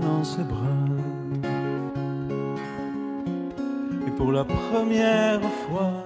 [0.00, 0.86] Dans ses bras.
[4.06, 6.04] Et pour la première fois,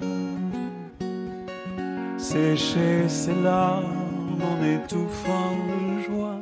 [2.18, 6.38] sécher ses larmes en étouffant de joie,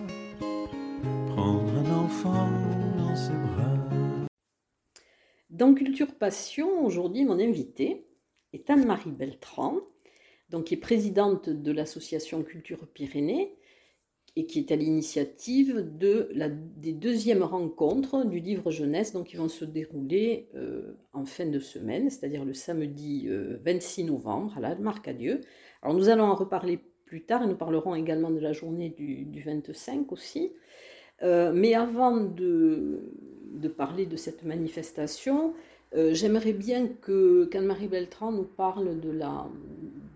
[1.28, 2.48] prendre un enfant
[2.98, 4.26] dans ses bras.
[5.50, 8.06] Dans Culture Passion, aujourd'hui, mon invitée
[8.52, 9.76] est Anne-Marie Beltran,
[10.48, 13.54] donc, qui est présidente de l'association Culture Pyrénées
[14.36, 19.36] et qui est à l'initiative de la, des deuxièmes rencontres du livre jeunesse donc, qui
[19.36, 24.60] vont se dérouler euh, en fin de semaine, c'est-à-dire le samedi euh, 26 novembre à
[24.60, 25.40] la Marcadieu.
[25.82, 29.24] Alors nous allons en reparler plus tard et nous parlerons également de la journée du,
[29.24, 30.52] du 25 aussi.
[31.22, 33.12] Euh, mais avant de,
[33.52, 35.54] de, parler de cette manifestation,
[35.94, 39.48] euh, j'aimerais bien que qu'Anne-Marie Beltran nous parle de la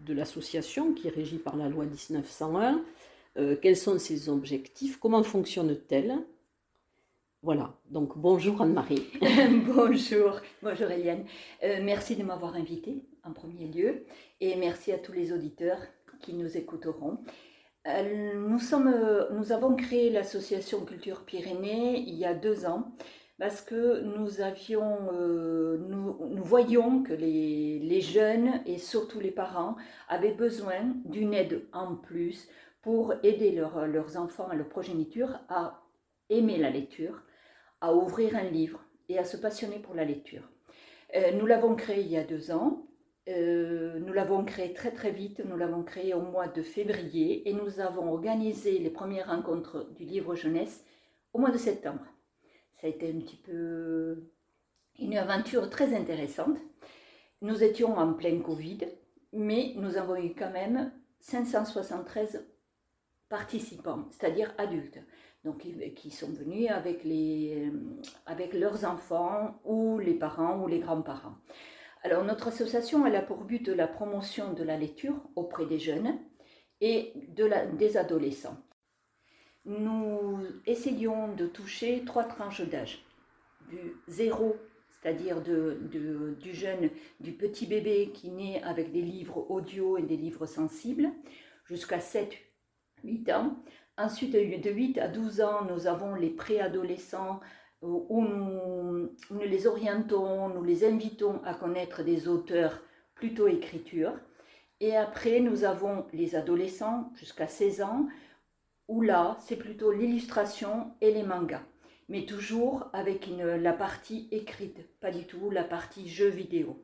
[0.07, 2.83] de l'association qui est régie par la loi 1901.
[3.37, 4.99] Euh, quels sont ses objectifs?
[4.99, 6.19] Comment fonctionne-t-elle?
[7.43, 9.07] Voilà, donc bonjour Anne-Marie.
[9.67, 11.25] bonjour, bonjour Eliane.
[11.63, 14.07] Euh, merci de m'avoir invitée en premier lieu
[14.41, 15.81] et merci à tous les auditeurs
[16.21, 17.19] qui nous écouteront.
[17.87, 18.95] Euh, nous, sommes,
[19.33, 22.93] nous avons créé l'association Culture Pyrénées il y a deux ans
[23.39, 24.97] parce que nous avions,
[26.37, 29.75] voyions que les, jeunes et surtout les parents
[30.09, 32.49] avaient besoin d'une aide en plus
[32.85, 35.83] pour aider leur, leurs enfants et leur progéniture à
[36.29, 37.23] aimer la lecture,
[37.81, 40.43] à ouvrir un livre et à se passionner pour la lecture.
[41.17, 42.87] Euh, nous l'avons créé il y a deux ans.
[43.27, 47.55] Euh, nous l'avons créé très très vite, nous l'avons créé au mois de février et
[47.55, 50.85] nous avons organisé les premières rencontres du livre jeunesse
[51.33, 52.05] au mois de septembre.
[52.75, 54.31] Ça a été un petit peu
[54.99, 56.59] une aventure très intéressante.
[57.41, 58.81] Nous étions en plein Covid,
[59.33, 62.45] mais nous avons eu quand même 573
[63.29, 64.99] participants, c'est-à-dire adultes,
[65.45, 67.71] donc qui sont venus avec, les,
[68.27, 71.37] avec leurs enfants ou les parents ou les grands-parents.
[72.03, 76.19] Alors notre association elle a pour but la promotion de la lecture auprès des jeunes
[76.81, 78.59] et de la, des adolescents
[79.65, 83.05] nous essayons de toucher trois tranches d'âge.
[83.71, 84.57] Du zéro,
[84.91, 90.03] c'est-à-dire de, de, du jeune, du petit bébé qui naît avec des livres audio et
[90.03, 91.11] des livres sensibles,
[91.65, 92.37] jusqu'à 7,
[93.05, 93.57] 8 ans.
[93.97, 97.41] Ensuite, de 8 à 12 ans, nous avons les préadolescents
[97.83, 99.11] où nous,
[99.45, 102.83] les orientons, nous les invitons à connaître des auteurs
[103.15, 104.13] plutôt écriture.
[104.81, 108.09] Et après, nous avons les adolescents jusqu'à 16 ans,
[108.89, 111.63] où là, c'est plutôt l'illustration et les mangas,
[112.09, 116.83] mais toujours avec la partie écrite, pas du tout la partie jeu vidéo.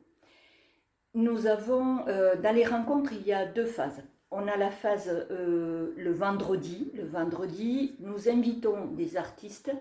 [1.13, 4.01] Nous avons, euh, dans les rencontres, il y a deux phases.
[4.31, 6.89] On a la phase euh, le vendredi.
[6.93, 9.71] Le vendredi, nous invitons des artistes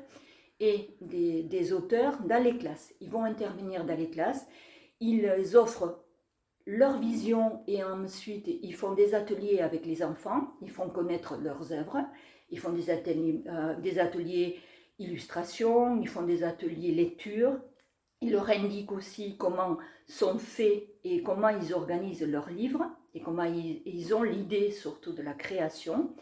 [0.59, 2.93] et des, auteurs dans les classes.
[3.01, 4.47] Ils vont intervenir dans les classes.
[5.01, 6.05] Ils offrent
[6.67, 11.73] leur vision et ensuite ils font des ateliers avec les enfants, ils font connaître leurs
[11.73, 12.05] œuvres,
[12.51, 14.59] ils font des ateliers, euh, des ateliers
[14.99, 17.59] illustration, ils font des ateliers lecture,
[18.21, 22.85] ils leur indiquent aussi comment sont faits et comment ils organisent leurs livres
[23.15, 26.15] et comment ils, ont l'idée surtout de la création.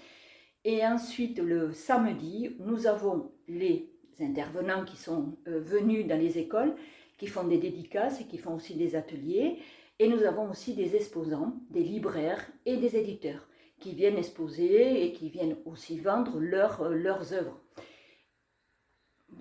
[0.64, 3.90] Et ensuite le samedi, nous avons les
[4.20, 6.74] intervenants qui sont euh, venus dans les écoles,
[7.18, 9.58] qui font des dédicaces et qui font aussi des ateliers.
[9.98, 13.48] Et nous avons aussi des exposants, des libraires et des éditeurs
[13.80, 17.60] qui viennent exposer et qui viennent aussi vendre leur, euh, leurs œuvres.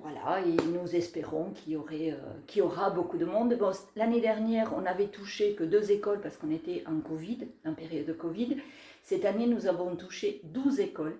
[0.02, 3.58] Voilà, et nous espérons qu'il y, euh, aura beaucoup de monde.
[3.96, 8.06] L'année dernière, on n'avait touché que deux écoles parce qu'on était en Covid, en période
[8.06, 8.58] de Covid.
[9.02, 11.18] Cette année, nous avons touché 12 écoles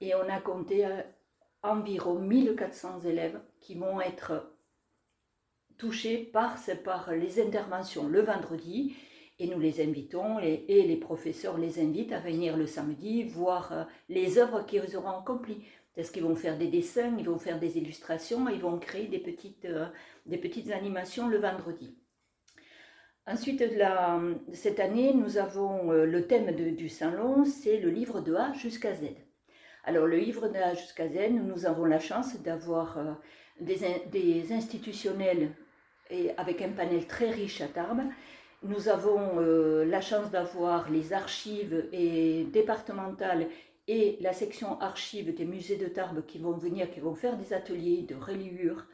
[0.00, 1.02] et on a compté euh,
[1.62, 4.50] environ 1400 élèves qui vont être
[5.76, 8.96] touchés par, par les interventions le vendredi
[9.38, 13.84] Et nous les invitons, et, les professeurs les invitent à venir le samedi voir euh,
[14.08, 15.62] les œuvres qu'ils auront accomplies.
[15.98, 19.18] Est-ce qu'ils vont faire des dessins, ils vont faire des illustrations, ils vont créer des
[19.18, 19.86] petites, euh,
[20.26, 21.98] des petites animations le vendredi.
[23.26, 23.62] Ensuite,
[24.54, 28.94] cette année, nous avons euh, le thème du salon, c'est le livre de A jusqu'à
[28.94, 29.08] Z.
[29.82, 33.20] Alors, le livre de A jusqu'à Z, nous avons la chance d'avoir
[33.60, 33.80] des,
[34.12, 35.50] des, institutionnels
[36.10, 38.02] et avec un panel très riche à Tarbes
[38.62, 43.46] nous avons euh, la chance d'avoir les archives et départementales
[43.88, 47.54] et la section archives des musées de Tarbes qui vont venir, qui vont faire des
[47.54, 48.84] ateliers de reliure,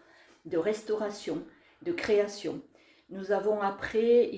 [0.46, 1.42] de restauration,
[1.82, 2.62] de création.
[3.10, 4.30] Nous avons après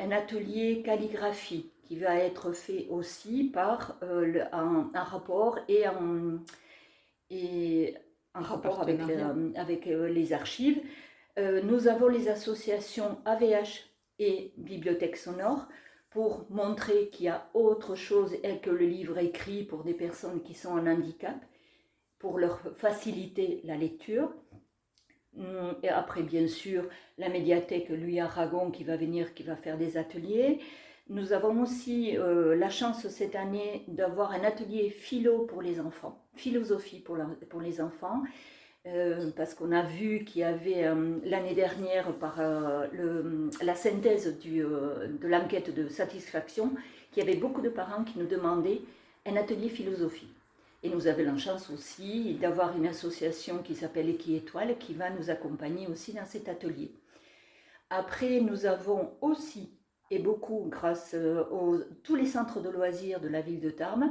[0.00, 6.42] un atelier calligraphie qui va être fait aussi par euh, un, rapport et un,
[7.30, 7.94] et
[8.34, 10.80] un rapport avec, euh, avec les archives.
[11.38, 13.84] nous avons les associations AVH
[14.18, 15.68] et bibliothèque sonore
[16.12, 20.54] pour montrer qu'il y a autre chose que le livre écrit pour des personnes qui
[20.54, 21.36] sont en handicap,
[22.18, 24.32] pour leur faciliter la lecture.
[25.82, 26.84] Et après, bien sûr,
[27.16, 30.60] la médiathèque Louis Aragon qui va venir, qui va faire des ateliers.
[31.08, 36.22] Nous avons aussi euh, la chance cette année d'avoir un atelier philo pour les enfants,
[36.34, 37.16] philosophie pour,
[37.48, 38.22] pour les enfants,
[38.84, 42.88] euh, parce qu'on a vu qu'il y avait euh, l'année dernière, par euh,
[43.62, 46.72] la synthèse de l'enquête de satisfaction,
[47.12, 48.80] qu'il y avait beaucoup de parents qui nous demandaient
[49.24, 50.32] un atelier philosophie.
[50.82, 55.10] Et nous avons la chance aussi d'avoir une association qui s'appelle Équi Étoile qui va
[55.10, 56.90] nous accompagner aussi dans cet atelier.
[57.88, 59.70] Après, nous avons aussi,
[60.10, 61.46] et beaucoup grâce à
[62.02, 64.10] tous les centres de loisirs de la ville de Tarbes,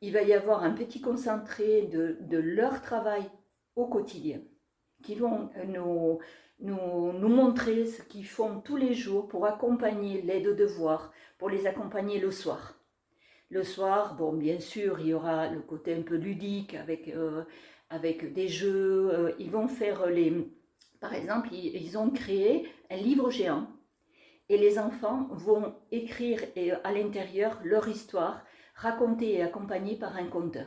[0.00, 3.28] il va y avoir un petit concentré de leur travail
[3.78, 4.40] au quotidien,
[5.02, 6.18] qui vont euh, nous,
[6.60, 11.66] nous, montrer ce qu'ils font tous les jours pour accompagner l'aide aux devoirs, pour les
[11.66, 12.74] accompagner le soir.
[13.50, 17.44] Le soir, bon, bien sûr, il y aura le côté un peu ludique avec, euh,
[17.88, 19.10] avec des jeux.
[19.12, 20.50] Euh, ils vont faire les.
[21.00, 23.68] Par exemple, ils, ont créé un livre géant
[24.48, 26.42] et les enfants vont écrire
[26.82, 28.44] à l'intérieur leur histoire,
[28.74, 30.66] racontée et accompagnée par un conteur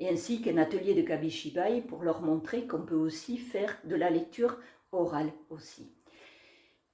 [0.00, 4.10] et ainsi qu'un atelier de kabishibai pour leur montrer qu'on peut aussi faire de la
[4.10, 4.58] lecture
[4.92, 5.92] orale aussi.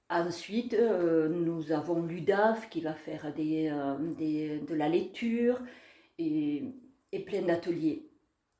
[0.09, 5.59] Ensuite, euh, nous avons l'UDAF qui va faire euh, de la lecture
[6.17, 6.63] et,
[7.25, 8.07] plein d'ateliers.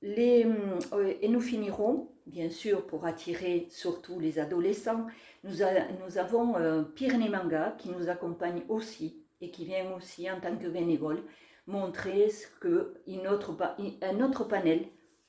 [0.03, 5.07] Euh, et nous finirons, bien sûr, pour attirer surtout les adolescents,
[5.43, 5.57] nous,
[6.03, 6.55] nous avons
[6.95, 11.23] Pyrénées Manga qui nous accompagne aussi et qui vient aussi en tant que bénévole
[11.67, 13.55] montrer ce que une autre,
[14.01, 14.87] un autre panel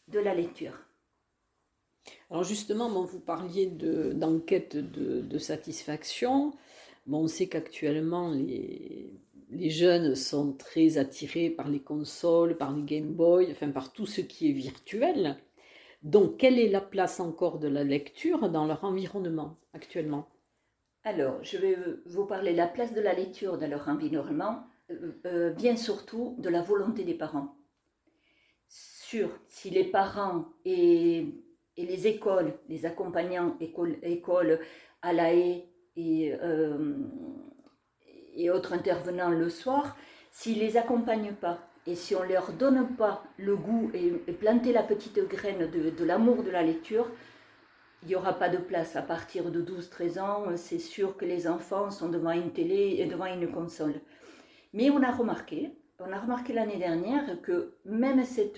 [0.08, 0.72] de la lecture.
[2.30, 6.52] Alors justement, vous parliez d'enquête de, de, satisfaction.
[7.06, 9.12] Bon, on sait qu'actuellement, les,
[9.50, 14.06] les, jeunes sont très attirés par les consoles, par les Game Boy, enfin par tout
[14.06, 15.36] ce qui est virtuel.
[16.02, 20.28] Donc, quelle est la place encore de la lecture dans leur environnement actuellement?
[21.04, 21.76] Alors, je vais
[22.06, 26.36] vous parler de la place de la lecture dans leur environnement euh, euh, vient surtout
[26.38, 27.56] de la volonté des parents.
[28.68, 31.26] Sur si les parents et,
[31.76, 34.60] les écoles, les accompagnants écoles,
[35.02, 36.96] à la haie et, euh,
[38.52, 39.96] autres intervenants le soir,
[40.30, 44.82] s'ils les accompagnent pas et si on leur donne pas le goût et, planter la
[44.82, 47.10] petite graine de, de l'amour de la lecture,
[48.02, 48.96] il n'y aura pas de place.
[48.96, 53.06] À partir de 12-13 ans, c'est sûr que les enfants sont devant une télé et
[53.06, 54.00] devant une console.
[54.72, 58.52] Mais on a remarqué, on a remarqué l'année dernière que même ces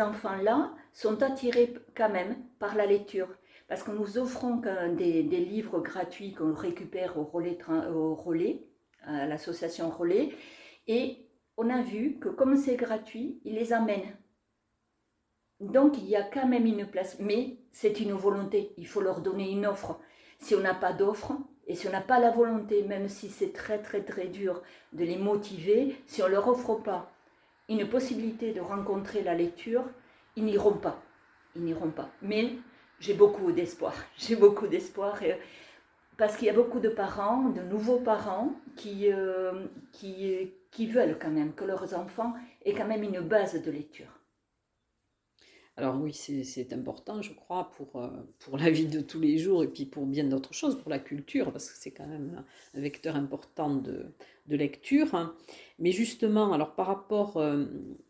[0.00, 3.28] enfants-là sont attirés quand même par la lecture.
[3.68, 4.60] Parce que nous offrons
[4.96, 7.58] des, des livres gratuits qu'on récupère au relais,
[7.94, 8.66] au relais
[9.02, 10.30] à l'association Relais.
[10.86, 11.26] Et
[11.56, 14.16] on a vu que comme c'est gratuit, ils les amènent.
[15.60, 17.18] Donc il y a quand même une place.
[17.20, 18.72] Mais c'est une volonté.
[18.76, 20.00] Il faut leur donner une offre.
[20.38, 21.32] Si on n'a pas d'offre,
[21.70, 24.60] et si on n'a pas la volonté, même si c'est très très très dur,
[24.92, 27.12] de les motiver, si on ne leur offre pas
[27.68, 29.84] une possibilité de rencontrer la lecture,
[30.34, 31.00] ils n'iront pas.
[31.54, 32.08] Ils n'iront pas.
[32.22, 32.54] Mais
[32.98, 33.94] j'ai beaucoup d'espoir.
[34.18, 35.34] J'ai beaucoup d'espoir euh,
[36.16, 38.52] parce qu'il y a beaucoup de parents, de nouveaux parents,
[38.86, 42.34] euh, qui, qui veulent quand même que leurs enfants
[42.64, 44.19] aient quand même une base de lecture.
[45.80, 49.64] Alors oui, c'est important, je crois, pour, euh, pour la vie de tous les jours
[49.64, 52.44] et puis pour bien d'autres choses, pour la culture, parce que c'est quand même
[52.74, 54.12] un vecteur important de,
[54.46, 55.34] lecture.
[55.78, 57.64] Mais justement, alors par rapport euh,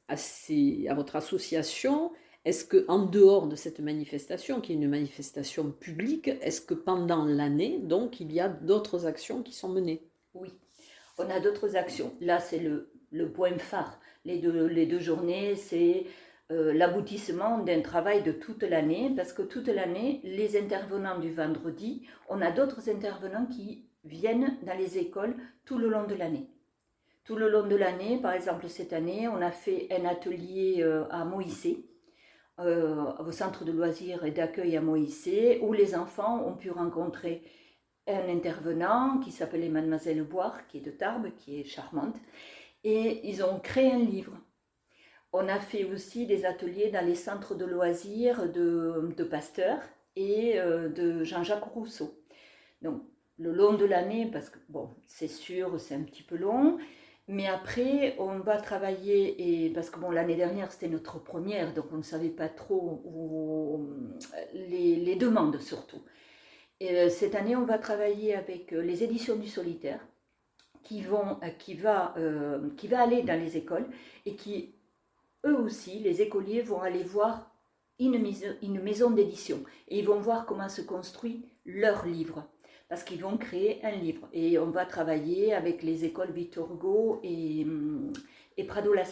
[0.08, 2.10] à, à votre association,
[2.44, 7.24] Est-ce que en dehors de cette manifestation, qui est une manifestation publique, est-ce que pendant
[7.24, 10.02] l'année, donc, il y a d'autres actions qui sont menées?
[10.34, 10.48] Oui,
[11.18, 12.12] on a d'autres actions.
[12.20, 14.00] Là, c'est le, le, point phare.
[14.24, 16.06] Les deux, les deux journées, c'est
[16.50, 22.06] euh, l'aboutissement d'un travail de toute l'année, parce que toute l'année, les intervenants du vendredi,
[22.28, 26.50] on a d'autres intervenants qui viennent dans les écoles tout le long de l'année.
[27.24, 31.04] Tout le long de l'année, par exemple cette année, on a fait un atelier euh,
[31.10, 31.76] à Moïse,
[32.58, 35.30] euh, au centre de loisirs et d'accueil à Moïse,
[35.62, 37.42] où les enfants ont pu rencontrer
[38.08, 42.16] un intervenant qui s'appelait Mademoiselle Boire, qui est de Tarbes, qui est charmante,
[42.82, 44.32] et ils ont créé un livre.
[45.32, 49.78] On a fait aussi des ateliers dans les centres de loisirs de, Pasteur
[50.16, 52.18] et euh, de Jean-Jacques Rousseau.
[52.82, 53.02] Donc,
[53.38, 56.78] le long de l'année, parce que, bon, c'est sûr, c'est un petit peu long,
[57.28, 61.86] mais après, on va travailler, et parce que bon, l'année dernière, c'était notre première, donc
[61.92, 63.86] on ne savait pas trop
[64.52, 66.02] les, demandes surtout.
[66.80, 70.04] Et euh, cette année, on va travailler avec euh, les éditions du solitaire,
[70.82, 72.14] qui, vont, qui, va,
[72.76, 73.86] qui va aller dans les écoles,
[74.26, 74.74] et qui,
[75.46, 77.50] eux aussi, les écoliers vont aller voir
[77.98, 78.18] une,
[78.82, 82.46] maison d'édition, et ils vont voir comment se construit leur livre
[82.90, 84.28] parce qu'ils vont créer un livre.
[84.32, 87.64] Et on va travailler avec les écoles Victor Hugo et,
[88.66, 89.04] Prado la.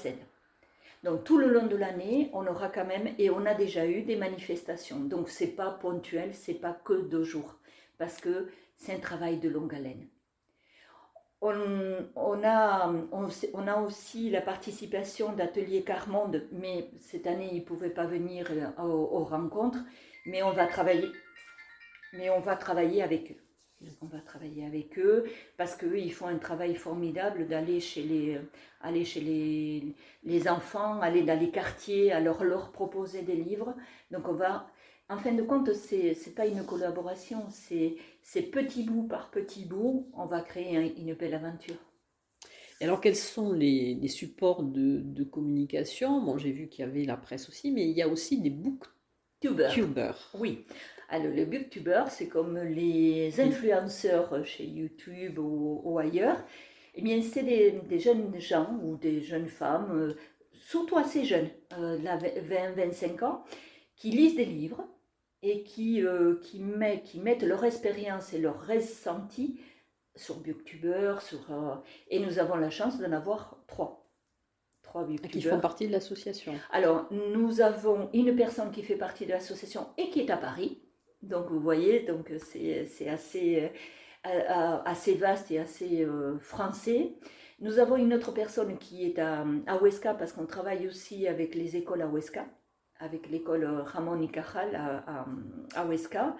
[1.04, 4.02] Donc tout le long de l'année, on aura quand même, et on a déjà eu
[4.02, 4.99] des manifestations.
[4.99, 7.54] Donc c'est pas ponctuel, c'est pas que deux jours,
[7.99, 10.06] parce que c'est un travail de longue haleine.
[11.40, 17.90] On, a, on, a aussi la participation d'Atelier Carmonde, mais cette année, ils ne pouvaient
[17.90, 19.78] pas venir aux, aux rencontres,
[20.26, 21.12] mais on va travailler,
[22.12, 23.49] mais on va travailler avec eux
[24.00, 25.25] on va travailler avec eux
[25.57, 28.42] parce qu'eux, ils font un travail formidable d'aller chez les, euh,
[28.80, 33.75] aller chez les, les, enfants, aller dans les quartiers, alors leur proposer des livres.
[34.11, 34.66] Donc on va,
[35.08, 40.10] en fin de compte, c'est n'est pas une collaboration, c'est petit bout par petit bout,
[40.14, 41.76] on va créer une belle aventure.
[42.80, 46.22] alors, quels sont les, les supports de, de, communication?
[46.22, 48.50] Bon, j'ai vu qu'il y avait la presse aussi, mais il y a aussi des
[48.50, 50.30] booktubers.
[50.38, 50.64] Oui.
[51.08, 56.44] Alors, le booktuber, c'est comme les influenceurs chez YouTube ou, ailleurs.
[56.94, 60.14] Eh bien, c'est des, jeunes gens ou des jeunes femmes, euh,
[60.52, 61.48] surtout assez jeunes,
[61.78, 63.44] euh, 20-25 ans,
[63.96, 64.86] qui lisent des livres
[65.42, 69.61] et qui, euh, qui, met, qui mettent leur expérience et leur ressenti
[70.16, 71.16] sur Booktuber.
[71.21, 71.75] Sur, euh,
[72.09, 74.04] et nous avons la chance d'en avoir trois.
[74.83, 76.54] Trois Qui font partie de l'association.
[76.71, 80.80] Alors, nous avons une personne qui fait partie de l'association et qui est à Paris.
[81.21, 83.71] Donc vous voyez, donc c'est assez,
[84.26, 86.07] euh, assez vaste et assez
[86.40, 87.16] français.
[87.61, 91.54] Nous avons une autre personne qui est à, à Huesca parce qu'on travaille aussi avec
[91.54, 92.47] les écoles à Huesca,
[93.00, 95.05] avec l'école Ramon y à,
[95.75, 96.37] à, Huesca.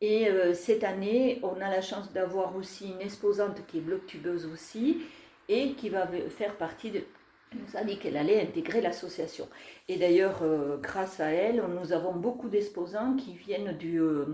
[0.00, 4.46] Et euh, cette année, on a la chance d'avoir aussi une exposante qui est bloc-tubeuse
[4.46, 5.02] aussi
[5.48, 7.02] et qui va faire partie de,
[7.52, 9.48] elle nous a dit qu'elle allait intégrer l'association.
[9.88, 14.26] Et d'ailleurs, euh, grâce à elle, nous avons beaucoup d'exposants qui viennent du, euh,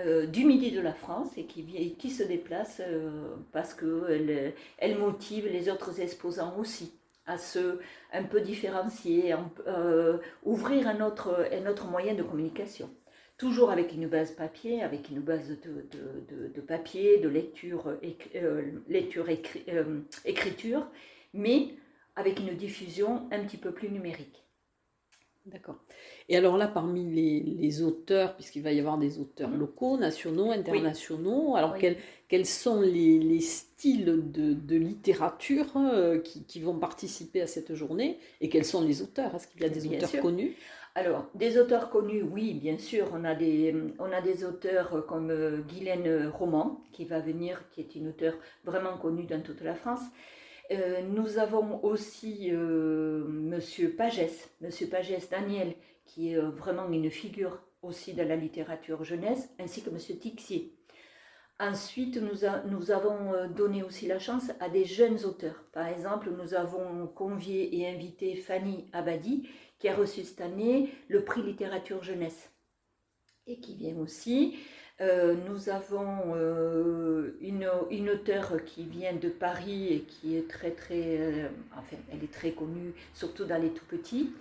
[0.00, 2.82] euh, du midi de la France et qui, qui se déplacent
[3.52, 6.92] parce qu'elle elle motive les autres exposants aussi
[7.28, 7.78] à se
[8.12, 9.34] un peu différencier,
[10.42, 12.90] ouvrir un autre, un autre moyen de communication.
[13.36, 15.86] Toujours avec une base papier, avec une base de,
[16.48, 17.96] de, papier, de lecture,
[18.88, 19.26] lecture
[20.24, 20.88] écriture,
[21.34, 21.68] mais
[22.16, 24.42] avec une diffusion un petit peu plus numérique.
[25.46, 25.76] D'accord.
[26.28, 31.56] Et alors là, parmi les, auteurs, puisqu'il va y avoir des auteurs locaux, nationaux, internationaux,
[31.56, 31.96] alors Quels,
[32.28, 38.66] quels, sont les, styles de, littérature euh, qui, vont participer à cette journée et quels
[38.66, 39.34] sont les auteurs?
[39.34, 40.54] Est-ce qu'il y a des auteurs connus?
[40.94, 43.08] Alors, des auteurs connus, oui, bien sûr.
[43.14, 47.80] On a des, on a des auteurs comme euh, Guylaine Roman, qui va venir, qui
[47.80, 50.02] est une auteure vraiment connue dans toute la France.
[50.70, 55.74] Euh, nous avons aussi euh, Monsieur Pagès, Monsieur Pagès Daniel,
[56.08, 60.74] qui est euh, vraiment une figure aussi de la littérature jeunesse, ainsi que Monsieur Tixier.
[61.60, 65.64] Ensuite, nous, avons donné aussi la chance à des jeunes auteurs.
[65.72, 69.48] Par exemple, nous avons convié et invité Fanny Abadi,
[69.78, 72.50] qui a reçu cette année le prix littérature jeunesse,
[73.46, 74.56] et qui vient aussi.
[75.00, 81.18] Euh, nous avons euh, une, auteure qui vient de Paris et qui est très très,
[81.20, 84.32] euh, enfin elle est très connue, surtout dans les tout petits.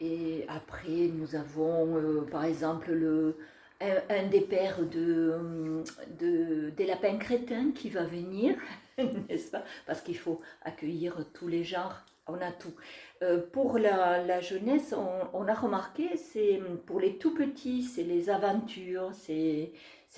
[0.00, 3.36] Et après nous avons par exemple le,
[3.80, 5.82] un, des pères de,
[6.18, 8.56] de, des lapins crétins qui va venir,
[8.98, 9.64] n'est-ce pas?
[9.86, 12.74] Parce qu'il faut accueillir tous les genres On a tout.
[13.22, 14.94] Euh, pour la, jeunesse,
[15.32, 19.72] on, a remarqué, c'est pour les tout petits, c'est les aventures, c'est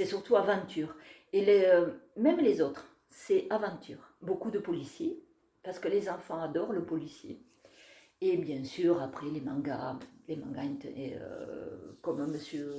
[0.04, 0.94] surtout aventure.
[1.32, 4.12] Et euh, même les autres, c'est aventure.
[4.22, 5.22] Beaucoup de policiers,
[5.62, 7.40] parce que les enfants adorent le policier.
[8.20, 12.72] Et bien sûr, après les mangas, les mangas euh, comme Monsieur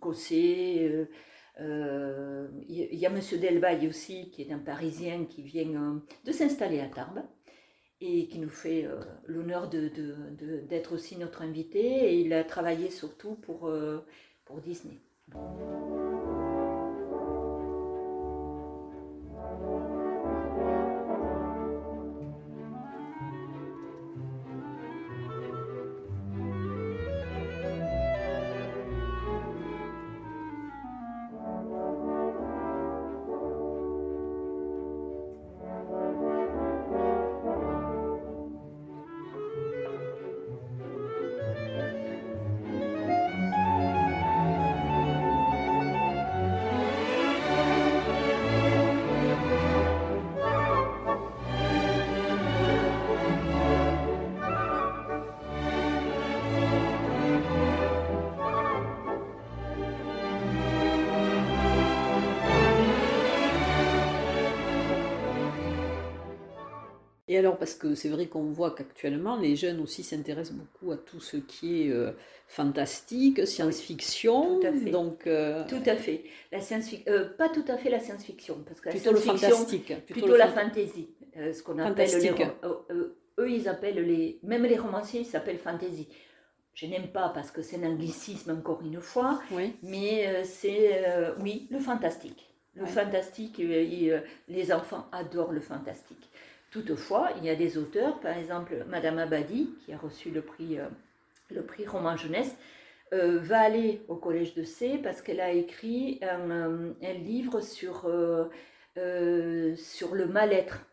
[0.00, 1.06] Cossé,
[1.58, 6.88] il y, a Monsieur Delvaille aussi, qui est un Parisien qui vient de s'installer à
[6.88, 7.22] Tarbes
[8.00, 12.20] et qui nous fait euh, l'honneur d'être de, de, aussi notre invité.
[12.20, 14.04] Il a travaillé surtout pour, euh,
[14.44, 15.00] pour Disney.
[67.38, 71.20] Alors, parce que c'est vrai qu'on voit qu'actuellement, les jeunes aussi s'intéressent beaucoup à tout
[71.20, 72.12] ce qui est euh,
[72.46, 74.60] fantastique, science-fiction.
[74.60, 74.90] tout à fait.
[74.90, 76.24] Donc, euh, Tout à fait.
[76.52, 79.92] La science euh, pas tout à fait la science-fiction, parce que plutôt le fantastique.
[80.06, 82.32] Plutôt, la fantasy, ce qu'on appelle les,
[83.38, 86.08] eux, ils appellent les, même les romanciers, ils s'appellent fantasy.
[86.74, 89.74] Je n'aime pas parce que c'est un anglicisme encore une fois, oui.
[89.82, 91.04] mais c'est
[91.40, 92.50] oui le fantastique.
[92.74, 96.30] Le fantastique, les enfants adorent le fantastique.
[96.70, 100.78] Toutefois, il y a des auteurs, par exemple Madame Abadi, qui a reçu le prix,
[100.78, 100.86] euh,
[101.50, 102.54] le prix roman jeunesse,
[103.14, 108.02] euh, va aller au collège de C parce qu'elle a écrit un, euh, livre sur,
[109.76, 110.84] sur le mal-être.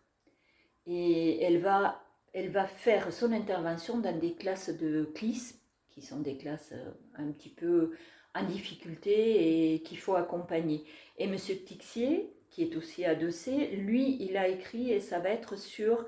[0.88, 2.02] Et elle va,
[2.34, 5.56] elle va faire son intervention dans des classes de CLIS,
[5.90, 6.74] qui sont des classes
[7.18, 7.94] un petit peu
[8.34, 10.86] en difficulté et qu'il faut accompagner.
[11.18, 11.36] Et M.
[11.36, 16.06] Tixier, qui est aussi à 2C, lui, il a écrit, et ça va être sur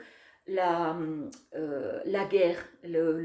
[0.48, 0.98] la,
[1.56, 3.20] euh, la guerre, le,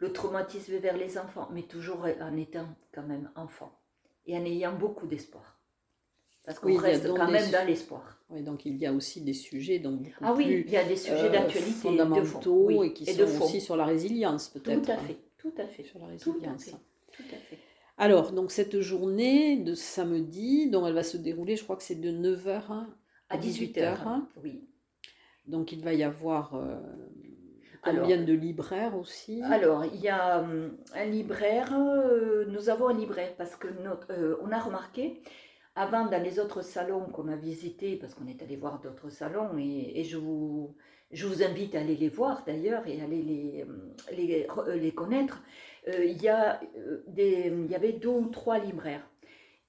[0.00, 3.70] le, traumatisme vers les enfants, mais toujours en étant quand même enfant
[4.26, 5.60] et en ayant beaucoup d'espoir.
[6.44, 8.18] Parce qu'on reste quand même dans l'espoir.
[8.28, 10.96] Oui, donc il y a aussi des sujets donc ah oui, il y a des
[10.96, 14.82] sujets euh, d'actualité fondamentaux et qui sont aussi sur la résilience peut-être.
[14.82, 15.84] Tout à fait, tout à fait.
[15.84, 16.70] Sur la résilience.
[17.12, 17.58] tout à fait.
[17.96, 22.00] Alors, donc cette journée de samedi, donc elle va se dérouler, je crois que c'est
[22.00, 22.86] de 9h
[23.28, 24.22] à 18h.
[24.42, 24.68] Oui.
[25.46, 26.80] Donc il va y avoir euh,
[27.84, 29.42] combien de libraires aussi?
[29.42, 34.10] Alors, il y a hum, un libraire, euh, nous avons un libraire parce que notre,
[34.10, 35.22] euh, on a remarqué,
[35.76, 39.58] avant dans les autres salons qu'on a visités, parce qu'on est allé voir d'autres salons,
[39.58, 40.74] et, je, vous,
[41.10, 44.92] je vous invite à aller les voir d'ailleurs et à aller les, hum, les, les
[44.92, 49.06] connaître, euh, il y, a, euh, des, il y avait deux ou trois libraires.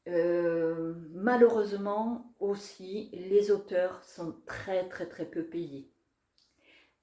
[0.08, 5.90] Euh, malheureusement aussi, les auteurs sont très très très peu payés.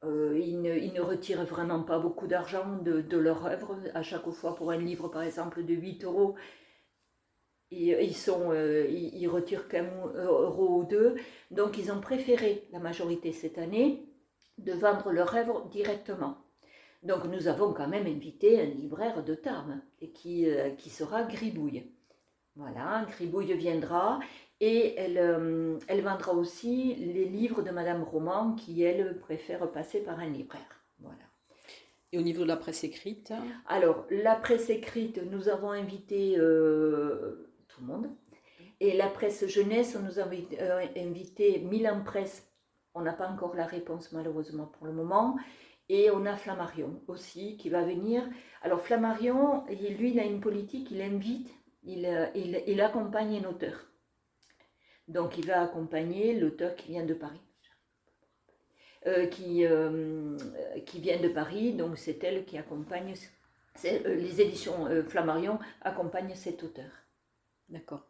[0.04, 3.78] ils, ne, retirent vraiment pas beaucoup d'argent de, leur œuvre.
[3.94, 6.36] À chaque fois, pour un livre par exemple de 8 euros,
[7.70, 11.16] ils, ils, sont, ils, retirent qu'un euro ou deux.
[11.50, 14.06] Donc ils ont préféré, la majorité cette année,
[14.58, 16.41] de vendre leur œuvre directement.
[17.02, 21.24] Donc nous avons quand même invité un libraire de Tarbes et qui, euh, qui sera
[21.24, 21.90] Gribouille.
[22.54, 24.20] Voilà, Gribouille viendra
[24.60, 30.00] et elle, euh, elle vendra aussi les livres de Madame Roman qui, elle, préfère passer
[30.00, 30.84] par un libraire.
[31.00, 31.24] Voilà.
[32.12, 33.32] Et au niveau de la presse écrite?
[33.66, 38.10] Alors, la presse écrite, nous avons invité euh, tout le monde.
[38.80, 40.36] Et la presse jeunesse, nous avons
[40.96, 42.46] invité Milan Presse.
[42.94, 45.36] On n'a pas encore la réponse malheureusement pour le moment.
[45.94, 48.26] Et on a Flammarion aussi qui va venir.
[48.62, 51.50] Alors Flammarion, lui, il a une politique, il invite,
[51.82, 53.90] il, euh, il, accompagne un auteur.
[55.06, 57.42] Donc il va accompagner l'auteur qui vient de Paris.
[59.06, 60.38] Euh, qui, euh,
[60.86, 63.12] qui vient de Paris, donc c'est elle qui accompagne,
[63.84, 66.90] les éditions Flammarion accompagnent cet auteur.
[67.68, 68.06] D'accord.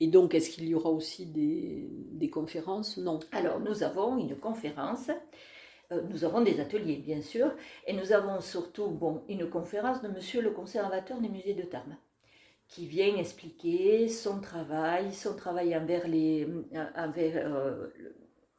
[0.00, 2.96] Et donc, est-ce qu'il y aura aussi des, des conférences?
[2.96, 3.20] Non.
[3.30, 5.10] Alors, nous avons une conférence
[5.90, 7.52] nous avons des ateliers, bien sûr,
[7.86, 11.94] et nous avons surtout bon, une conférence de monsieur le conservateur du musée de Tarbes,
[12.68, 16.48] qui vient expliquer son travail, son travail envers, les,
[16.96, 17.88] envers euh,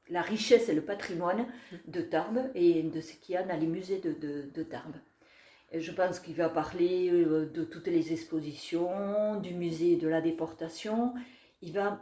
[0.09, 1.47] la richesse et le patrimoine
[1.87, 4.97] de Tarbes et de ce qu'il y a dans les musées de, de, Tarbes.
[5.71, 10.21] Et je pense qu'il va parler euh, de toutes les expositions, du musée de la
[10.21, 11.13] déportation.
[11.61, 11.99] Il va,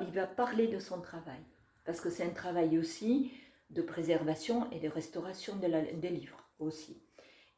[0.00, 1.40] il va parler de son travail,
[1.84, 3.30] parce que c'est un travail aussi
[3.70, 7.02] de préservation et de restauration de la, des livres aussi.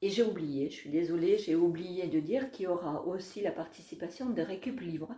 [0.03, 3.51] Et j'ai oublié, je suis désolée, j'ai oublié de dire qu'il y aura aussi la
[3.51, 5.15] participation de Récup Livre,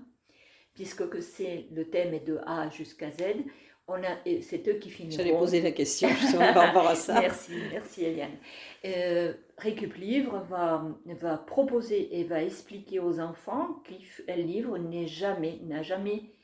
[0.75, 3.23] puisque c'est le thème est de A jusqu'à Z.
[3.89, 5.17] On a, c'est eux qui finiront.
[5.17, 7.15] J'allais poser la question justement par rapport à ça.
[7.21, 8.37] merci, merci Eliane.
[8.85, 15.59] Euh, Récup Livre va, va proposer et va expliquer aux enfants qu'un livre n'est jamais,
[15.65, 16.35] n'a jamais,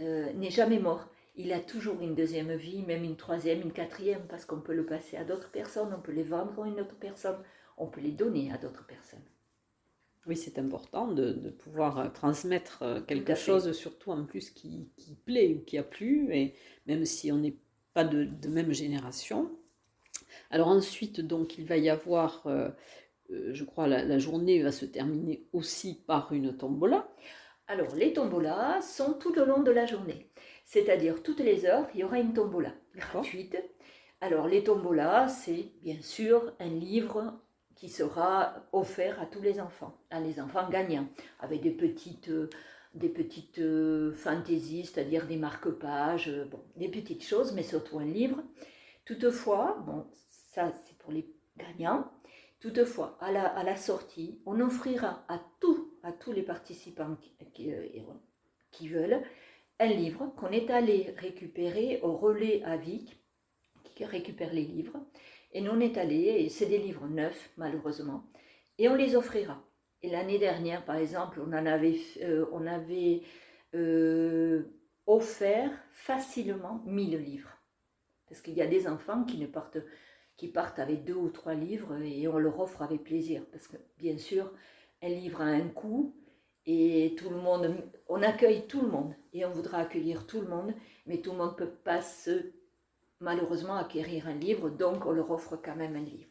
[0.00, 1.08] euh, n'est jamais mort.
[1.42, 4.84] Il a toujours une deuxième vie, même une troisième, une quatrième, parce qu'on peut le
[4.84, 7.38] passer à d'autres personnes, on peut les vendre à une autre personne,
[7.78, 9.24] on peut les donner à d'autres personnes.
[10.26, 14.90] Oui, c'est important de, pouvoir euh, transmettre euh, quelque chose, surtout en plus qui,
[15.24, 16.52] plaît ou qui a plu, et
[16.86, 17.56] même si on n'est
[17.94, 19.50] pas de, même génération.
[20.50, 22.68] Alors ensuite, donc, il va y avoir, euh,
[23.30, 27.08] je crois, la, journée va se terminer aussi par une tombola.
[27.66, 30.29] Alors, les tombolas sont tout au long de la journée.
[30.70, 33.56] C'est-à-dire, toutes les heures, il y aura une tombola gratuite.
[34.20, 37.34] Alors, les tombolas, c'est bien sûr un livre
[37.74, 41.08] qui sera offert à tous les enfants, à les enfants gagnants,
[41.40, 42.48] avec des petites, euh,
[42.94, 48.04] des petites euh, fantaisies, c'est-à-dire des marque-pages, euh, bon, des petites choses, mais surtout un
[48.04, 48.40] livre.
[49.04, 50.06] Toutefois, bon,
[50.52, 52.08] ça c'est pour les gagnants.
[52.60, 57.16] Toutefois, à la, à la sortie, on offrira à, tout, à tous les participants
[57.52, 57.72] qui,
[58.70, 59.24] qui, veulent
[59.80, 63.18] un livre qu'on est allé récupérer au relais à Vic,
[63.94, 65.00] qui récupère les livres.
[65.52, 68.24] Et nous, on est allés, et c'est des livres neufs, malheureusement,
[68.78, 69.64] et on les offrira.
[70.02, 73.22] Et l'année dernière, par exemple, on en avait, euh, on avait
[73.74, 74.64] euh,
[75.06, 77.56] offert facilement 1000 livres.
[78.28, 79.78] Parce qu'il y a des enfants qui, ne partent,
[80.36, 83.42] qui partent avec deux ou trois livres et on leur offre avec plaisir.
[83.50, 84.52] Parce que, bien sûr,
[85.02, 86.14] un livre a un coût
[86.66, 87.74] et tout le monde,
[88.08, 90.74] on accueille tout le monde et on voudra accueillir tout le monde,
[91.06, 92.52] mais tout le monde ne peut pas se
[93.20, 96.28] malheureusement acquérir un livre, donc on leur offre quand même un livre.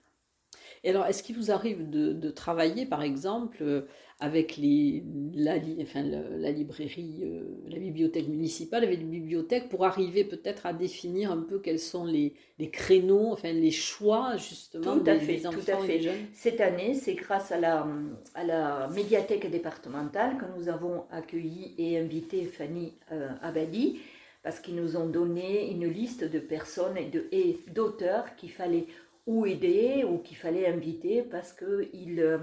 [0.84, 3.88] Et alors, est-ce qu'il vous arrive de, travailler, par exemple, euh,
[4.22, 5.02] avec les,
[5.34, 10.74] la, enfin, la, librairie, euh, la bibliothèque municipale, avec les bibliothèques, pour arriver peut-être à
[10.74, 12.34] définir un peu quels sont les,
[12.74, 16.02] créneaux, enfin les choix justement tout à fait, enfants tout à fait.
[16.02, 17.88] jeunes Cette année, c'est grâce à la,
[18.36, 24.00] à la médiathèque départementale que nous avons accueilli et invité Fanny euh, Abadi
[24.44, 26.98] parce qu'ils nous ont donné une liste de personnes
[27.32, 28.88] et d'auteurs qu'il fallait
[29.28, 32.40] ou aider ou qu'il fallait inviter parce qu'ils euh,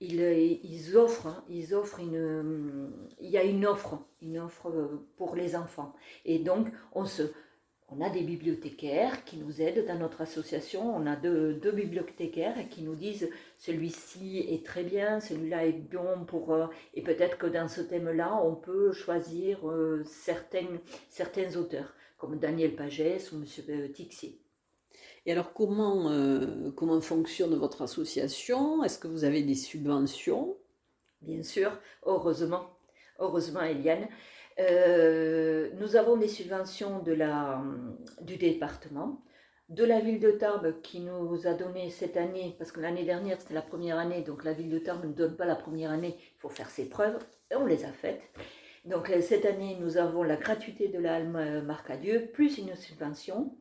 [0.00, 1.60] ils, ils, offrent, hein, il
[3.20, 3.98] y a une offre,
[4.36, 5.94] offre pour les enfants.
[6.24, 6.68] Et donc,
[7.88, 10.94] on a des bibliothécaires qui nous aident dans notre association.
[10.94, 16.52] On a deux, bibliothécaires qui nous disent celui-ci est très bien, celui-là est bon pour.
[16.52, 22.38] Euh, et peut-être que dans ce thème-là, on peut choisir euh, certains, certains auteurs, comme
[22.38, 23.92] Daniel Pagès ou M.
[23.92, 24.40] Tixier.
[25.26, 28.84] Et alors, comment, euh, comment fonctionne votre association?
[28.84, 30.56] Est-ce que vous avez des subventions?
[31.20, 32.78] Bien sûr, heureusement.
[33.18, 34.06] Heureusement, Eliane.
[34.60, 37.62] Euh, nous avons des subventions de la,
[38.22, 39.22] du département,
[39.68, 43.38] de la ville de Tarbes qui nous a donné cette année, parce que l'année dernière
[43.40, 46.16] c'était la première année, donc la ville de Tarbes ne donne pas la première année,
[46.18, 47.18] il faut faire ses preuves,
[47.50, 48.22] et on les a faites.
[48.86, 52.74] Donc euh, cette année nous avons la gratuité de la Marc à Dieu, plus une
[52.76, 53.54] subvention.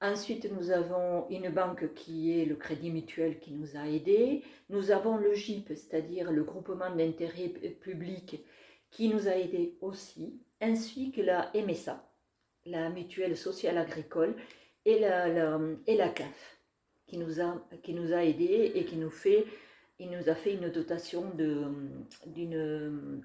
[0.00, 4.42] Ensuite, nous avons une banque qui est le Crédit Mutuel qui nous a aidés.
[4.68, 8.44] Nous avons le GIP, c'est-à-dire le groupement d'intérêt public
[8.90, 12.06] qui nous a aidés aussi, ainsi que la MSA,
[12.66, 14.36] la Mutuelle Sociale Agricole,
[14.84, 16.58] et la, et la CAF,
[17.06, 19.44] qui nous, a, qui nous a aidés et qui nous fait,
[19.98, 21.32] il nous a fait une dotation
[22.26, 23.22] d'une...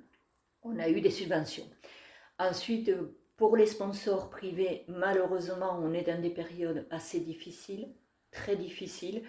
[0.63, 1.67] On a eu des subventions.
[2.39, 2.91] Ensuite,
[3.41, 7.87] pour les sponsors privés, malheureusement, on est dans des périodes assez difficiles,
[8.29, 9.23] très difficiles.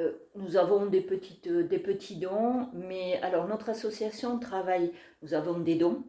[0.00, 5.34] Euh, nous avons des, petites, euh, des petits dons, mais alors notre association travaille, nous
[5.34, 6.02] avons des dons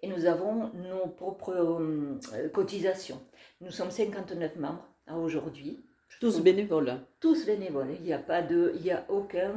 [0.00, 3.20] et nous avons nos propres euh, cotisations.
[3.60, 5.84] Nous sommes 59 membres à aujourd'hui.
[6.18, 6.94] Tous bénévoles.
[7.20, 7.90] Tous bénévoles.
[7.98, 9.52] Il n'y a pas de, il y a aucun,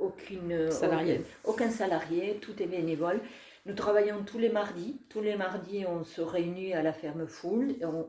[0.00, 1.20] aucune salarié.
[1.44, 2.40] Aucun, salarié.
[2.42, 3.20] Tout est bénévole.
[3.66, 5.00] Nous travaillons tous les mardis.
[5.08, 7.76] Tous les mardis, on se réunit à la ferme Foule.
[7.82, 8.08] on,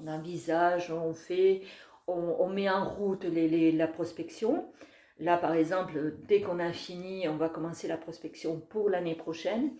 [0.00, 1.62] on envisage, on fait,
[2.06, 4.70] on, met en route la prospection.
[5.18, 9.72] Là, par exemple, dès qu'on a fini, on va commencer la prospection pour l'année prochaine.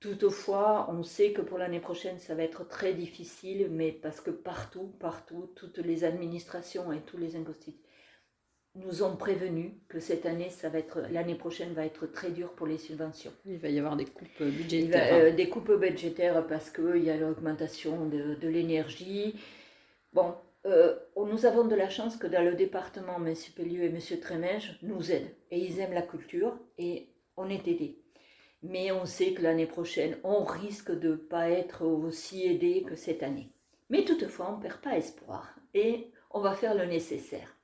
[0.00, 4.30] Toutefois, on sait que pour l'année prochaine, ça va être très difficile, mais parce que
[4.30, 7.34] partout, partout, toutes les administrations et tous les
[8.78, 12.52] nous ont prévenu que cette année, ça va être l'année prochaine va être très dure
[12.52, 13.32] pour les subventions.
[13.46, 15.14] Il va y avoir des coupes budgétaires.
[15.14, 19.34] Euh, des coupes budgétaires parce qu'il y a l'augmentation de, de l'énergie.
[20.12, 20.34] Bon,
[20.66, 23.34] euh, nous avons de la chance que dans le département, M.
[23.56, 24.00] Pellieu et M.
[24.20, 25.34] Trémège nous aident.
[25.50, 27.98] Et ils aiment la culture et on est aidés.
[28.62, 32.96] Mais on sait que l'année prochaine, on risque de ne pas être aussi aidés que
[32.96, 33.52] cette année.
[33.88, 37.57] Mais toutefois, on ne perd pas espoir et on va faire le nécessaire.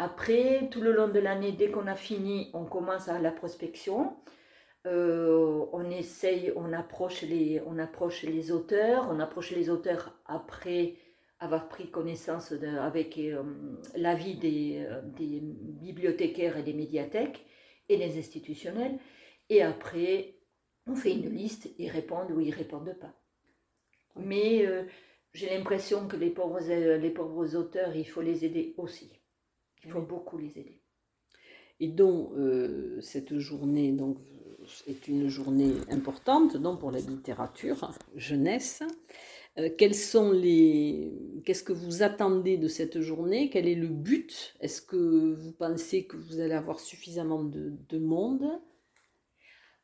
[0.00, 4.16] Après, tout le long de l'année, dès qu'on a fini, on commence à la prospection.
[4.86, 10.94] Euh, on essaye, on approche, les, on approche les auteurs, on approche les auteurs après
[11.40, 13.42] avoir pris connaissance avec euh,
[13.96, 17.44] l'avis des, euh, des, bibliothécaires et des médiathèques
[17.88, 19.00] et des institutionnels.
[19.48, 20.36] Et après,
[20.86, 23.14] on fait une liste, ils répondent ou ils répondent pas.
[24.14, 24.64] Mais
[25.32, 29.10] j'ai l'impression que les pauvres, les pauvres auteurs, il faut les aider aussi.
[29.84, 30.80] Il faut beaucoup les aider.
[31.80, 34.18] Et donc, euh, cette journée donc,
[34.86, 38.82] est une journée importante donc, pour la littérature jeunesse.
[39.58, 41.12] Euh, quels sont les...
[41.44, 43.48] Qu'est-ce que vous attendez de cette journée?
[43.50, 44.56] Quel est le but?
[44.60, 48.60] Est-ce que vous pensez que vous allez avoir suffisamment de, de monde?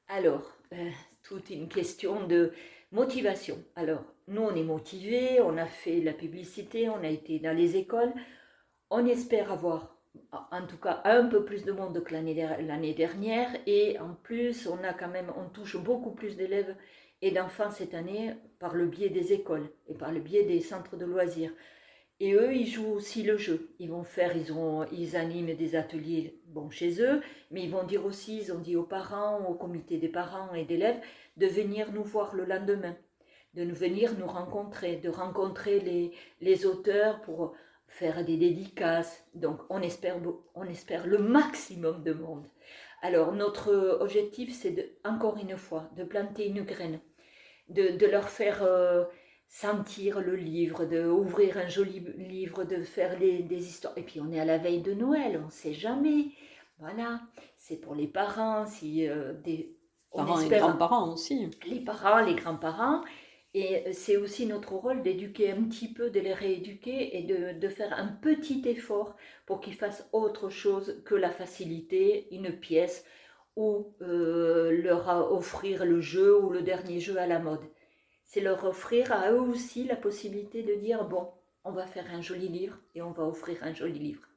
[0.09, 0.91] Alors, euh,
[1.23, 2.53] toute une question de
[2.93, 3.57] motivation.
[3.75, 7.77] Alors, nous, on est motivés, on a fait la publicité, on a été dans les
[7.77, 8.13] écoles,
[8.95, 9.97] on espère avoir
[10.53, 13.51] en tout cas un peu plus de monde que l'année dernière.
[13.67, 16.77] Et en plus on a quand même on touche beaucoup plus d'élèves
[17.21, 20.97] et d'enfants cette année par le biais des écoles et par le biais des centres
[20.97, 21.53] de loisirs.
[22.21, 23.75] Et eux ils jouent aussi le jeu.
[23.81, 27.83] Ils vont faire ils ont ils animent des ateliers bon chez eux mais ils vont
[27.85, 31.01] dire aussi ils ont dit aux parents au comité des parents et d'élèves
[31.37, 32.95] de venir nous voir le lendemain
[33.55, 37.55] de venir nous rencontrer de rencontrer les, les auteurs pour
[37.95, 39.25] faire des dédicaces.
[39.35, 40.17] Donc on espère,
[40.55, 42.47] on espère le maximum de monde.
[43.03, 47.01] Alors notre objectif, c'est de, encore une fois de planter une graine,
[47.69, 49.05] de, leur faire euh,
[49.49, 53.97] sentir le livre, de ouvrir un joli livre, de faire des histoires.
[53.97, 56.33] Et puis on est à la veille de Noël, on ne sait jamais.
[56.81, 57.21] Voilà,
[57.57, 59.79] c'est pour les parents, si euh, des
[60.13, 61.49] parents et grands-parents aussi.
[61.67, 63.03] Les parents, les grands-parents.
[63.57, 67.93] Et c'est aussi notre rôle d'éduquer un petit peu, de les rééduquer et de, faire
[67.97, 73.05] un petit effort pour qu'ils fassent autre chose que la facilité, une pièce
[73.55, 77.63] ou euh, leur offrir le jeu ou le dernier jeu à la mode.
[78.25, 81.29] C'est leur offrir à eux aussi la possibilité de dire, bon,
[81.63, 84.29] on va faire un joli livre et on va offrir un joli livre.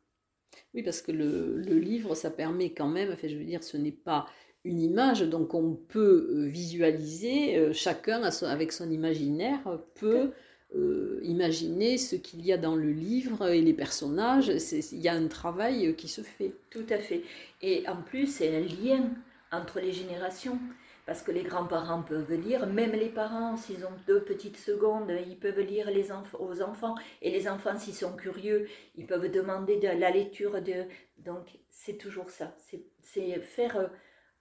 [0.75, 3.77] Oui, parce que le, le livre, ça permet quand même, enfin, je veux dire, ce
[3.77, 4.27] n'est pas
[4.67, 9.61] une image, donc on peut euh, visualiser, euh, chacun avec son imaginaire
[9.95, 10.31] peut
[10.75, 15.13] euh, imaginer ce qu'il y a dans le livre et les personnages, il y a
[15.13, 16.53] un travail qui se fait.
[16.69, 17.23] Tout à fait.
[17.61, 19.09] Et en plus, c'est un lien
[19.51, 20.59] entre les générations.
[21.05, 25.39] Parce que les grands-parents peuvent lire, même les parents, s'ils ont deux petites secondes, ils
[25.39, 26.95] peuvent lire les aux enfants.
[27.21, 30.61] Et les enfants, s'ils sont curieux, ils peuvent demander de la lecture.
[30.61, 30.83] De...
[31.19, 32.53] Donc, c'est toujours ça.
[33.01, 33.89] C'est faire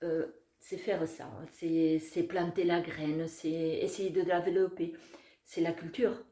[0.03, 0.27] euh,
[0.59, 4.95] c'est faire ça, c'est planter la graine, c'est essayer de développer.
[5.45, 6.25] C'est la culture.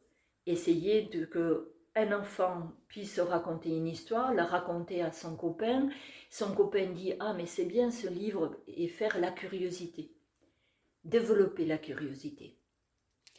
[0.47, 5.89] Essayer de que un enfant puisse raconter une histoire, la raconter à son copain.
[6.31, 10.11] Son copain dit Ah, mais c'est bien ce livre, et faire la curiosité.
[11.05, 12.59] Développer la curiosité.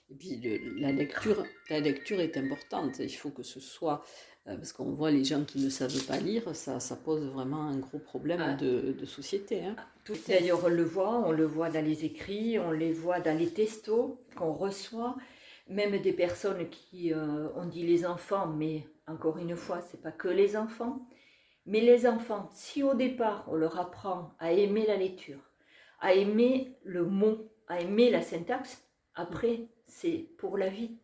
[0.10, 0.40] Et puis
[0.78, 3.00] la lecture, la lecture est importante.
[3.00, 4.04] Il faut que ce soit
[4.46, 7.78] parce qu'on voit les gens qui ne savent pas lire, ça, ça pose vraiment un
[7.78, 8.54] gros problème ah.
[8.54, 9.66] de, de, société.
[9.66, 9.76] Hein.
[10.28, 13.50] D'ailleurs, on le voit, on le voit dans les écrits, on les voit dans les
[13.50, 15.16] testos qu'on reçoit,
[15.68, 20.12] même des personnes qui euh, ont dit les enfants, mais encore une fois, c'est pas
[20.12, 21.08] que les enfants.
[21.66, 25.40] Mais les enfants, si au départ on leur apprend à aimer la lecture,
[26.00, 28.84] à aimer le mot, à aimer la syntaxe,
[29.16, 31.00] après c'est pour la vie.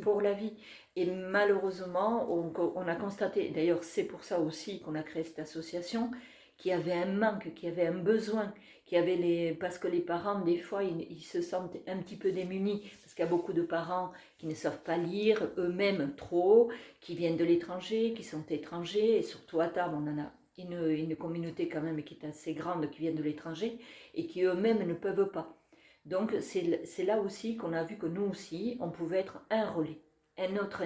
[0.00, 0.52] Pour la vie.
[0.94, 6.10] Et malheureusement, on, a constaté, d'ailleurs c'est pour ça aussi qu'on a créé cette association,
[6.56, 8.54] qu'il y avait un manque, qu'il y avait un besoin,
[8.86, 12.30] qu'il avait les, parce que les parents, des fois, ils, se sentent un petit peu
[12.30, 16.70] démunis, parce qu'il y a beaucoup de parents qui ne savent pas lire eux-mêmes trop,
[17.00, 20.90] qui viennent de l'étranger, qui sont étrangers, et surtout à table, on en a une,
[20.90, 23.78] une communauté quand même qui est assez grande, qui vient de l'étranger,
[24.14, 25.61] et qui eux-mêmes ne peuvent pas.
[26.04, 30.02] Donc c'est là aussi qu'on a vu que nous aussi, on pouvait être un relais
[30.38, 30.82] un autre,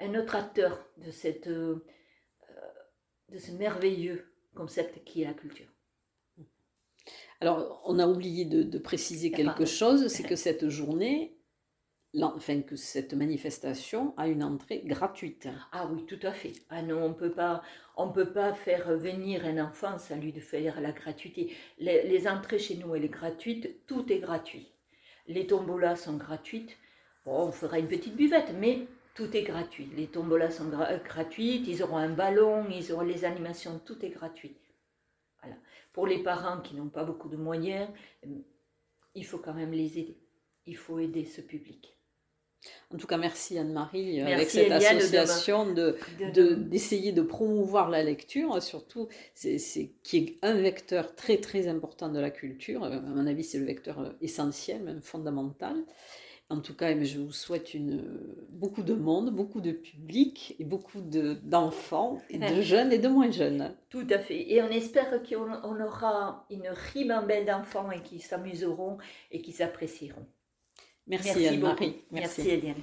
[0.00, 1.84] un autre acteur de, cette, euh,
[3.30, 5.68] de ce merveilleux concept qui est la culture.
[7.40, 11.36] Alors, on a oublié de, préciser quelque chose, c'est que cette journée,
[12.22, 15.48] enfin que cette manifestation a une entrée gratuite.
[15.72, 16.52] Ah oui, tout à fait.
[16.70, 17.62] Ah non, on peut pas,
[17.96, 21.54] on peut pas faire venir un enfant sans lui de faire la gratuité.
[21.78, 24.70] Les, entrées chez nous, elle est gratuite, tout est gratuit.
[25.26, 26.76] Les tombolas sont gratuites.
[27.26, 29.90] On fera une petite buvette, mais tout est gratuit.
[29.96, 30.70] Les tombolas sont
[31.04, 34.56] gratuites, ils auront un ballon, ils auront les animations, tout est gratuit.
[35.40, 35.56] Voilà.
[35.92, 37.88] Pour les parents qui n'ont pas beaucoup de moyens,
[39.14, 40.18] il faut quand même les aider.
[40.66, 41.96] Il faut aider ce public.
[42.94, 48.62] En tout cas, merci Anne-Marie euh, avec cette association d'essayer de, de, promouvoir la lecture,
[48.62, 49.58] surtout c'est,
[50.04, 52.84] qui est un vecteur très très important de la culture.
[52.84, 55.76] À mon avis, c'est le vecteur euh, essentiel, même fondamental.
[56.50, 58.04] En tout cas, je vous souhaite une,
[58.50, 63.30] beaucoup de monde, beaucoup de public et beaucoup d'enfants, et de jeunes et de moins
[63.30, 63.74] jeunes.
[63.88, 64.52] Tout à fait.
[64.52, 68.98] Et on espère qu'on aura une ribambelle d'enfants et qui s'amuseront
[69.32, 70.26] et qui s'apprécieront.
[71.06, 72.42] Merci, Merci Marie, Merci.
[72.42, 72.74] Merci